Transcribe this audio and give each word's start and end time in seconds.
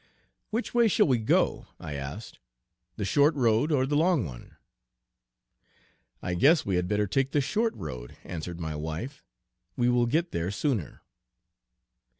"Which 0.49 0.73
way 0.73 0.87
shall 0.87 1.05
we 1.05 1.19
go," 1.19 1.67
I 1.79 1.93
asked, 1.93 2.39
"the 2.95 3.05
short 3.05 3.35
road 3.35 3.71
or 3.71 3.85
the 3.85 3.95
long 3.95 4.25
one?" 4.25 4.55
"I 6.23 6.33
guess 6.33 6.65
we 6.65 6.75
had 6.75 6.87
better 6.87 7.05
take 7.05 7.33
the 7.33 7.39
short 7.39 7.75
road," 7.75 8.17
answered 8.23 8.59
my 8.59 8.75
wife. 8.75 9.23
"We 9.77 9.89
will 9.89 10.07
get 10.07 10.31
there 10.31 10.49
sooner." 10.49 11.03